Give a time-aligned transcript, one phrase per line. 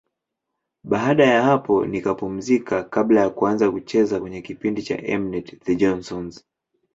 [0.83, 6.45] Baada ya hapo nikapumzika kabla ya kuanza kucheza kwenye kipindi cha M-net, The Johnsons.